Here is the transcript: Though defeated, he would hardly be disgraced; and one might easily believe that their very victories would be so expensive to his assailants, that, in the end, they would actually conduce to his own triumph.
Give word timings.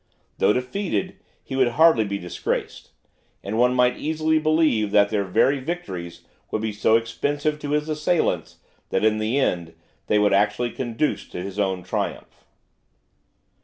Though 0.39 0.51
defeated, 0.51 1.17
he 1.43 1.55
would 1.55 1.67
hardly 1.73 2.03
be 2.03 2.17
disgraced; 2.17 2.89
and 3.43 3.55
one 3.59 3.75
might 3.75 3.99
easily 3.99 4.39
believe 4.39 4.89
that 4.89 5.09
their 5.09 5.23
very 5.25 5.59
victories 5.59 6.21
would 6.49 6.63
be 6.63 6.73
so 6.73 6.95
expensive 6.95 7.59
to 7.59 7.69
his 7.69 7.87
assailants, 7.87 8.57
that, 8.89 9.05
in 9.05 9.19
the 9.19 9.37
end, 9.37 9.75
they 10.07 10.17
would 10.17 10.33
actually 10.33 10.71
conduce 10.71 11.27
to 11.27 11.43
his 11.43 11.59
own 11.59 11.83
triumph. 11.83 12.45